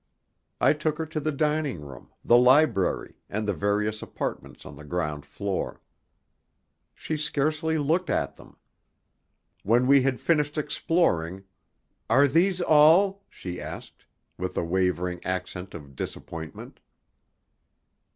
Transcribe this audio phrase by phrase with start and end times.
[0.59, 4.83] I took her to the dining room, the library, and the various apartments on the
[4.83, 5.79] ground floor.
[6.95, 8.57] She scarcely looked at them.
[9.61, 11.43] When we had finished exploring,
[12.09, 14.03] "Are these all?" she asked,
[14.39, 16.79] with a wavering accent of disappointment.